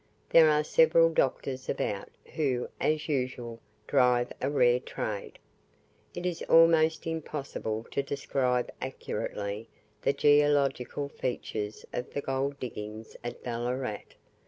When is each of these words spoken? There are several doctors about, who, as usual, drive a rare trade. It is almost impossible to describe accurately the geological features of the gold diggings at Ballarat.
There 0.31 0.49
are 0.49 0.63
several 0.63 1.11
doctors 1.13 1.69
about, 1.69 2.09
who, 2.33 2.69
as 2.79 3.07
usual, 3.07 3.59
drive 3.85 4.33
a 4.41 4.49
rare 4.49 4.79
trade. 4.79 5.37
It 6.15 6.25
is 6.25 6.41
almost 6.49 7.05
impossible 7.05 7.85
to 7.91 8.01
describe 8.01 8.71
accurately 8.81 9.69
the 10.01 10.13
geological 10.13 11.07
features 11.07 11.85
of 11.93 12.15
the 12.15 12.21
gold 12.21 12.59
diggings 12.59 13.15
at 13.23 13.43
Ballarat. 13.43 14.15